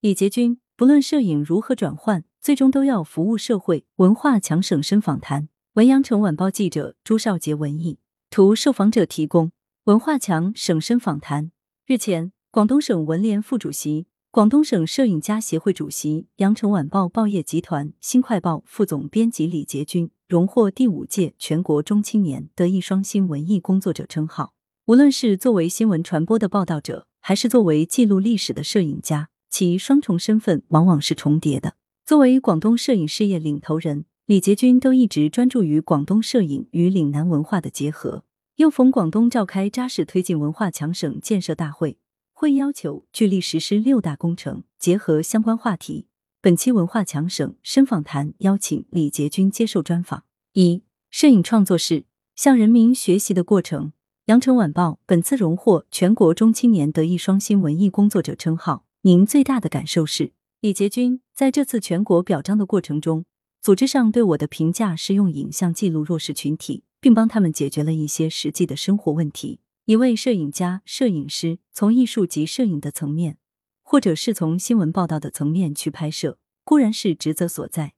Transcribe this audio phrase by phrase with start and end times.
[0.00, 3.84] 李杰军，不论摄影如何转换，最终都要服务社会。
[3.96, 7.98] 文化强省深访谈，文阳城晚报记者朱少杰文艺
[8.30, 9.50] 图，受访者提供。
[9.86, 11.50] 文化强省深访谈。
[11.84, 24.54] 日前，广东省文联副主席、广东省摄影家协会主席、羊城晚报报业集团新快报副总编辑李杰军荣获第五届全国中青年德艺双馨文艺工作者称号。
[24.86, 29.30] 无论是作为新闻传播的报道者，还是作为记录历史的摄影家。
[29.50, 31.74] 其双重身份往往是重叠的。
[32.04, 38.24] 作为广东摄影事业领头人，李杰军都一直专注于广东摄影与岭南文化的结合。
[38.56, 41.98] 又逢广东召开扎实推进文化强省建设大会，
[42.32, 46.06] 会要求聚力实施六大工程，结合相关话题。
[46.40, 50.24] 本期文化强省深访谈邀请李杰军接受专访。
[50.54, 52.04] 一、摄影创作是
[52.34, 53.92] 向人民学习的过程。
[54.26, 58.84] 羊城晚报本次荣获全国中青年德艺双馨文艺工作者称号。
[59.02, 63.24] 您最大的感受是，李杰军在这次全国表彰的过程中，
[63.60, 69.60] 组织上对我的评价是用影像记录弱势群体，并帮他们解决了一些实际的生活问题。
[69.84, 73.38] 一位摄影家、摄影师从艺术及摄影的层面，
[73.84, 77.94] 或者是从新闻报道的层面去拍摄，固然是职责所在，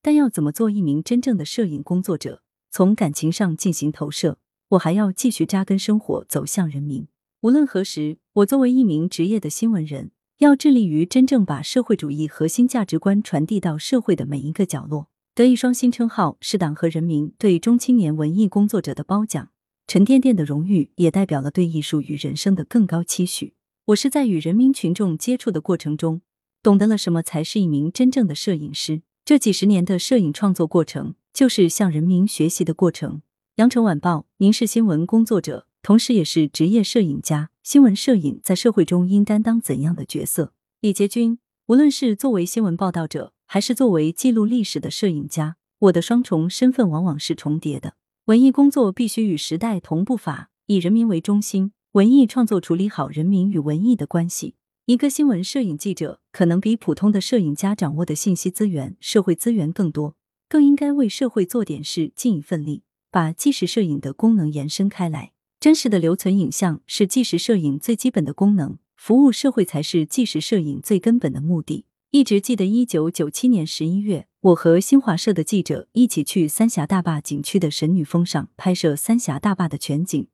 [0.00, 4.38] 但要怎么做一名真正的摄影工作者，从感情上进行投射，
[4.70, 7.06] 我还要继续扎根生活，走向人民。
[7.42, 10.10] 无论何时，我作为一名职业的新闻人。
[10.38, 15.08] 要致力于真正把社会主义核心价值观传递到社会的每一个角落。
[15.34, 19.48] 德艺双馨称号是党和人民对中青年文艺工作者的褒奖，
[19.88, 23.54] 沉甸甸的荣誉也代表了对艺术与人生的更高期许。
[23.86, 26.20] 我是在与人民群众接触的过程中，
[26.62, 29.02] 懂得了什么才是一名真正的摄影师。
[29.24, 33.22] 这几十年的摄影创作过程，就是向人民学习的过程。
[33.56, 35.66] 羊城晚报，您是新闻工作者。
[35.82, 37.50] 同时，也是职业摄影家。
[37.70, 40.54] 新闻摄影在社会中应担当怎样的角色？
[40.80, 47.92] 李杰军，无论是作为新闻报道者，还是作为记录历史的摄影家，我的双重身份往往是重叠的。
[48.24, 51.72] 文艺工作必须与时代同步法，以人民为中心。
[51.92, 54.54] 文艺创作处理好人民与文艺的关系。
[54.86, 60.16] 一个新闻摄影记者，可能比普通的摄影家掌握的信息资源、社会资源更多，
[60.48, 65.32] 更应该为社会做点事，尽一份力，把纪实摄影的功能延伸开来。
[65.60, 71.84] 真实的留存影像是纪实摄影最基本的功能，服务社会才是纪实摄影最根本的目的。
[72.12, 80.28] 一直记得一九九七年十一月，我和新华社的记者一起去三峡大坝景区的神女峰上拍摄三峡大坝的全景，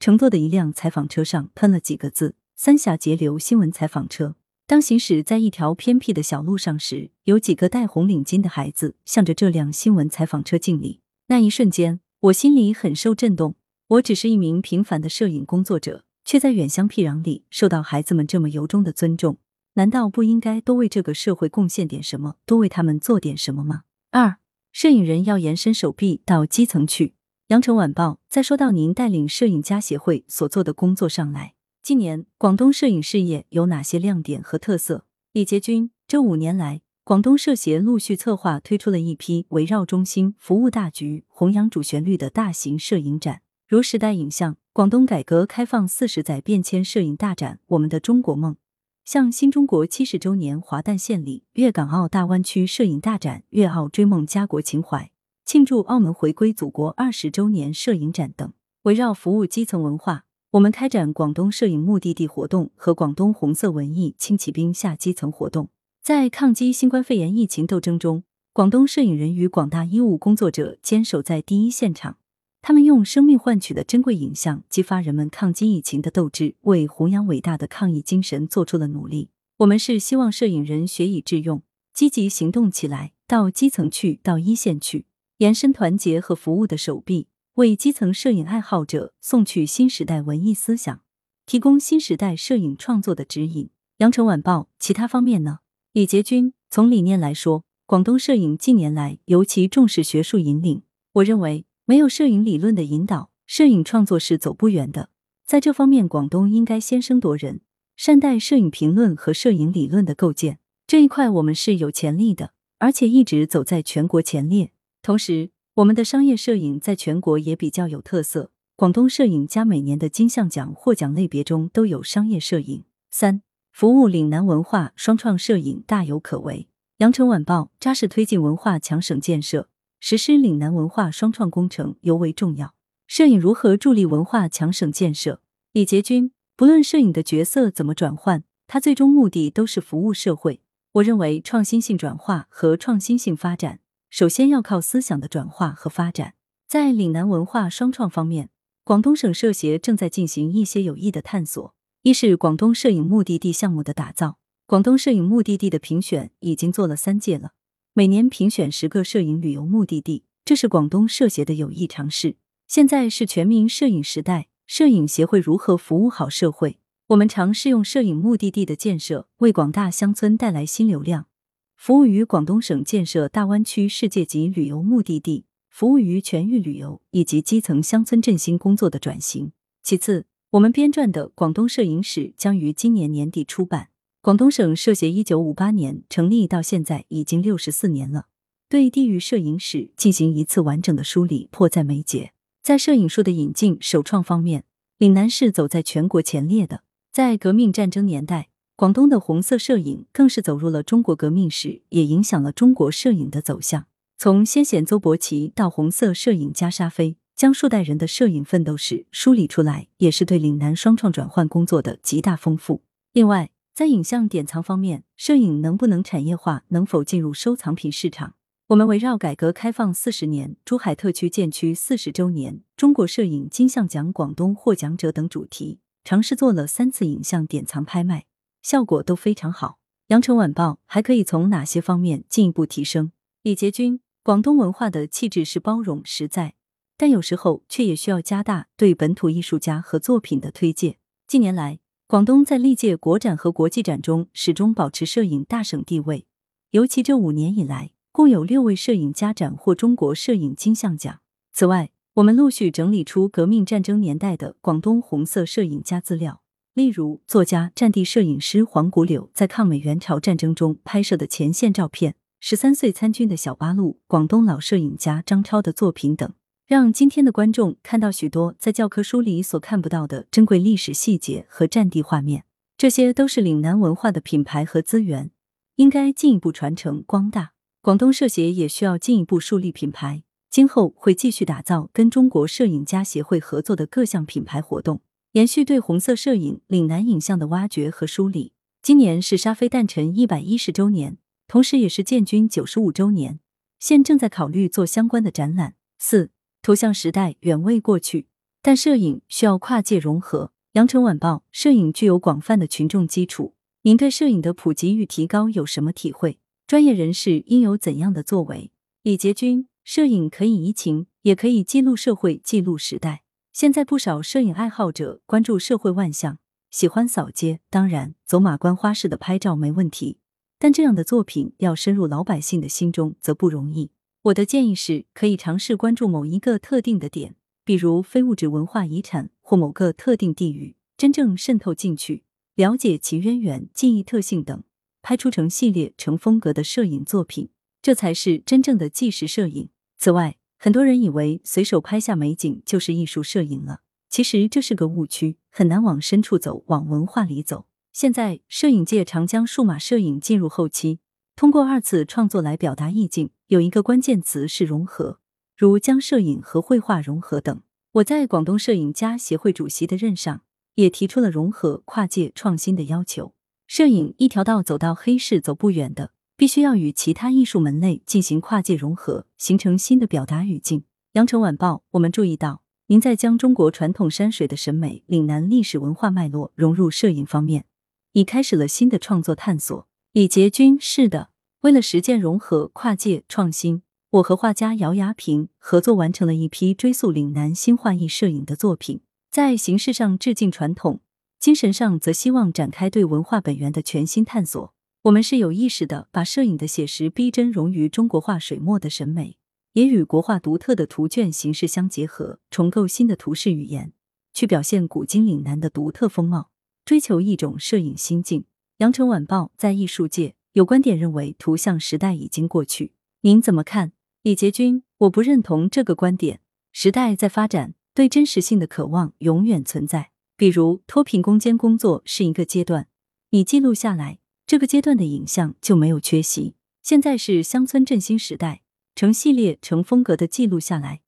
[0.00, 4.34] 乘坐的一辆采访车上喷了几个字“三峡截流新闻采访车”。
[4.66, 13.56] 当行驶在一条偏僻的小路上时，有几个戴红领巾的孩子向着这辆新闻采访车敬礼，那一瞬间，我心里很受震动。
[13.90, 19.38] 我只是一名平凡的摄影工作者，却在远乡僻壤里受到孩子们这么由衷的尊重，
[19.74, 23.82] 难道不应该多为这个社会贡献点什么，多为他们做点什么吗？
[24.12, 24.36] 二，
[24.70, 27.14] 摄影人要延伸手臂到基层去。
[27.48, 35.04] 羊城晚报再说到您带领摄影家协会所做的工作上来，今年广东摄影事业有哪些亮点和特色？
[35.32, 43.42] 李杰军，这五年来，广东摄协陆续策划推出了一批围绕中心、服务大局、弘扬主旋律的大型摄影展。
[43.70, 48.56] 如时代影像、广东改革开放四十载变迁摄影大展、我们的中国梦，
[49.04, 55.12] 向新中国七十周年华诞献礼、粤港澳大湾区摄影大展、粤澳追梦家国情怀，
[55.44, 65.68] 庆祝澳门回归祖国二十周年摄影展等，围绕服务基层文化，我们开展广东摄影目的地活动和广东红色文艺轻骑兵下基层活动。
[66.02, 72.16] 在抗击新冠肺炎疫情斗争中，广东摄影人与广大医务工作者坚守在第一现场。
[72.62, 79.30] 他们用生命换取的珍贵影像，激发人们抗击疫情的斗志，为弘扬伟大的抗疫精神做出了努力。
[79.58, 81.62] 我们是希望摄影人学以致用，
[81.94, 85.06] 积极行动起来，到基层去，到一线去，
[85.38, 91.00] 延伸团结和服务的手臂，为基层摄影爱好者送去新时代文艺思想，
[91.46, 93.70] 提供新时代摄影创作的指引。
[93.98, 95.60] 羊城晚报其他方面呢？
[95.94, 100.82] 李杰军从理念来说，广东摄影近年来尤其重视学术引领。
[101.14, 101.64] 我认为。
[101.90, 105.10] 没有摄影理论的引导，摄影创作是走不远的。
[105.44, 107.62] 在这方面，广东应该先声夺人，
[107.96, 110.60] 善待摄影评论和摄影理论的构建。
[110.86, 114.70] 这一块我们是有潜力的，而且一直走在全国前列。
[115.02, 118.52] 同时，我们的商业摄影在全国也比较有特色。
[118.76, 122.84] 广东摄影家每年的金像奖获奖类别中都有商业摄影。
[123.10, 126.68] 三、服务岭南文化双创摄影大有可为。
[126.98, 129.68] 羊城晚报扎实推进文化强省建设。
[130.00, 132.74] 实施岭南文化双创工程尤为重要。
[133.06, 135.42] 摄影如何助力文化强省建设？
[135.72, 140.62] 李杰军，不论摄影的角色怎么转换，它最终目的都是服务社会。
[140.92, 146.34] 我认为创新性转化和创新性发展，首先要靠思想的转化和发展。
[146.66, 148.48] 在岭南文化双创方面，
[148.82, 151.74] 广东省社协正在进行一些有益的探索。
[152.02, 157.50] 一是广东摄影目的地项目的打造，广东摄影目的地的评选已经做了三届了，
[157.92, 162.36] 每年评选十个摄影旅游目的地，这是广东摄协的有益尝试。
[162.68, 166.78] 现在是全民摄影时代，摄影协会如何服务好社会？
[167.08, 171.26] 我们尝试用摄影目的地的建设，为广大乡村带来新流量，
[171.74, 179.50] 服务于广东省建设大湾区世界级旅游目的地，服务于全域旅游以及基层乡村振兴工作的转型。
[179.82, 183.88] 其次，我们编撰的《广东摄影史》将于今年年底出版。
[184.22, 188.26] 广东省摄协一九五八年成立到现在已经六十四年了，
[188.68, 192.32] 对地域摄影史进行一次完整的梳理，迫在眉睫。
[192.62, 194.64] 在摄影术的引进、首创方面，
[194.98, 196.82] 岭南是走在全国前列的。
[197.10, 203.86] 在革命战争年代，广东的红色摄影更是走入了中国革命史，也影响了中国摄影的走向。
[204.18, 212.82] 从先贤邹伯奇到红色摄影家沙飞，将数代人的摄影奋斗史梳理出来，也是对岭南双创转换工作的极大丰富。
[213.14, 213.50] 另外，
[213.80, 218.34] 在影像典藏方面，摄影能不能产业化，能否进入收藏品市场？
[218.66, 225.80] 我们围绕改革开放四十年、珠海特区建区四十周年、中国摄影金像奖广东获奖者等主题。
[226.04, 228.26] 尝试做了三次影像典藏拍卖，
[228.60, 229.78] 效果都非常好。
[230.08, 233.12] 羊城晚报还可以从哪些方面进一步提升？
[233.42, 236.52] 李杰军，广东文化的气质是包容实在，
[236.98, 240.98] 但有时候却也需要加大对本土艺术家和作品的推介。
[241.26, 241.79] 近年来，
[242.10, 246.26] 广东在历届国展和国际展中始终保持摄影大省地位，
[246.72, 251.20] 尤其这五年以来，共有六位摄影家斩获中国摄影金像奖。
[251.52, 256.42] 此外，我们陆续整理出革命战争年代的广东红色摄影家资料，
[256.74, 266.32] 例如作家、战地摄影师黄谷柳在抗美援朝战争中拍摄的前线照片，十三岁参军的小八路，广东老摄影家张超的作品等，
[266.70, 272.44] 让今天的观众看到许多在教科书里所看不到的珍贵历史细节和战地画面。
[272.78, 275.32] 这些都是岭南文化的品牌和资源，
[275.74, 277.54] 应该进一步传承光大。
[277.82, 280.22] 广东摄协也需要进一步树立品牌。
[280.48, 285.00] 今后会继续打造跟中国摄影家协会合作的各项品牌活动，
[285.32, 288.52] 延续对红色摄影、岭南影像的挖掘和梳理。
[288.80, 291.18] 今年是沙飞诞辰一百一十周年，
[291.48, 293.40] 同时也是建军九十五周年，
[293.80, 295.74] 现正在考虑做相关的展览。
[295.98, 296.30] 四，
[296.62, 298.26] 图像时代远未过去，
[298.62, 300.52] 但摄影需要跨界融合。
[300.72, 306.38] 羊城晚报，摄影具有广泛的群众基础，您对摄影的普及与提高有什么体会？
[306.66, 308.70] 专业人士应有怎样的作为？
[309.02, 309.66] 李杰军。
[309.82, 313.22] 摄影可以移情，也可以记录社会、记录时代。
[313.52, 316.38] 现在不少摄影爱好者关注社会万象，
[316.70, 317.60] 喜欢扫街。
[317.70, 320.18] 当然，走马观花式的拍照没问题，
[320.60, 323.90] 但这样的作品要深入老百姓的心中则不容易。
[324.24, 332.24] 我的建议是，可以尝试关注某一个特定的点，比如非物质文化遗产或某个特定地域，真正渗透进去，
[332.54, 334.62] 了解其渊源、记忆特性等，
[335.00, 337.48] 拍出成系列、成风格的摄影作品，
[337.80, 339.70] 这才是真正的纪实摄影。
[339.96, 343.80] 此外，很多人以为随手拍下美景就是艺术摄影了，
[344.10, 347.64] 其实这是个误区，很难往深处走，往文化里走。
[347.94, 351.00] 现在，摄影界常将数码摄影进入后期，
[351.40, 353.30] 通过二次创作来表达意境。
[353.46, 355.20] 有一个关键词是融合，
[355.56, 357.62] 如将摄影和绘画融合等。
[357.92, 360.42] 我在广东摄影家协会主席的任上，
[360.74, 363.32] 也提出了融合、跨界、创新的要求。
[363.66, 366.10] 摄影一条道走到黑是走不远的。
[366.36, 370.84] 必须要与其他艺术门类进行跨界融合，形成新的表达语境。
[371.12, 377.64] 羊城晚报，我们注意到您在将中国传统山水的审美、岭南历史文化脉络融入摄影方面，
[378.12, 379.88] 已开始了新的创作探索。
[380.12, 381.29] 李杰军，是的，
[381.60, 391.00] 为了实践融合、跨界、创新，我和画家姚亚平合作完成了一批追溯岭南新画意摄影的作品，在形式上致敬传统，
[391.38, 394.72] 精神上则希望展开对文化本源的全新探索。
[395.02, 399.36] 我们是有意识的把摄影的写实逼真融于中国画水墨的审美，
[399.74, 403.92] 也与国画独特的图卷形式相结合，重构新的图式语言，
[404.32, 406.48] 去表现古今岭南的独特风貌，
[406.86, 408.46] 追求一种摄影心境。
[408.78, 413.92] 羊城晚报在艺术界有观点认为，图像时代已经过去，您怎么看？
[414.22, 416.40] 李杰军，我不认同这个观点。
[416.72, 420.10] 时代在发展，对真实性的渴望永远存在。
[420.36, 422.88] 比如脱贫攻坚工作是一个阶段，
[423.30, 424.18] 你记录下来。
[424.46, 426.56] 这个阶段的影像就没有缺席。
[426.82, 428.62] 现在是乡村振兴时代，
[428.96, 431.02] 成系列、成风格的记录下来，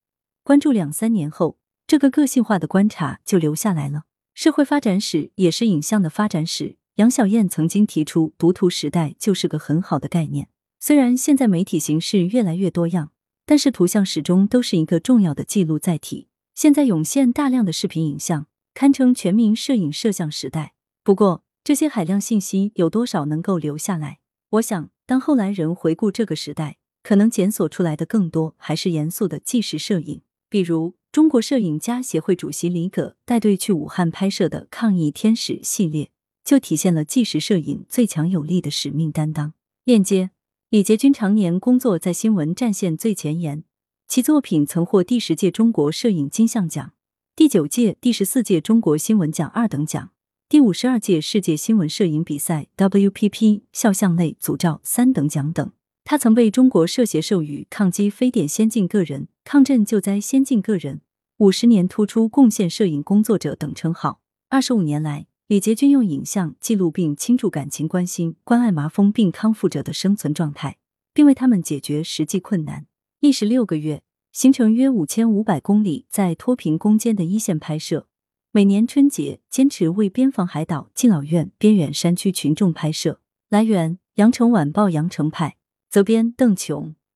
[0.44, 1.58] 关注两三年后，
[1.88, 4.04] 这个个性化的观察就留下来了。
[4.34, 10.48] 社会发展史也是影像的发展史，杨小燕曾经提出“读图时代”就是个很好的概念。
[10.78, 13.12] 虽然现在媒体形式越来越多样，
[13.46, 16.28] 但是图像始终都是一个重要的记录载体。
[16.54, 20.74] 现在涌现大量的视频影像，堪称全民摄影摄像时代。
[21.02, 24.18] 不过，这些海量信息有多少能够留下来？
[24.50, 30.20] 我想，当后来人回顾这个时代，可能检索出来的更多还是严肃的纪实摄影。
[30.50, 36.10] 比如，中国摄影家协会主席李葛带队去武汉拍摄的“抗疫天使”系列，
[36.44, 39.54] 就体现了纪实摄影最强有力的使命担当。
[39.84, 40.30] 链接。
[40.72, 43.62] 李杰军常年工作在新闻战线最前沿，
[44.08, 46.94] 其作品曾获第十届中国摄影金像奖、
[47.36, 50.12] 第九届、第十四届中国新闻奖二等奖、
[50.48, 55.70] 第五十二届世界新闻摄影比赛 WPP 肖像类组照三等奖等。
[56.04, 61.02] 他曾被中国摄协授予“抗击非典先进个人”“抗震救灾先进个人
[61.36, 64.22] ”“五十年突出贡献摄影工作者”等称号。
[64.48, 65.26] 二十五年来。
[65.52, 70.78] 李杰军用影像记录并倾注感情、关心、关爱麻风病康复者的生存状态，
[71.12, 72.86] 并为他们解决实际困难。
[73.20, 78.08] 历时六个月，行程约五千五百公里，在脱贫攻坚的一线拍摄。
[78.50, 83.20] 每年春节，坚持为边防海岛、敬老院、边远山区群众拍摄。
[83.50, 85.58] 来源：羊城晚报羊城派，
[85.90, 86.94] 责编：邓琼。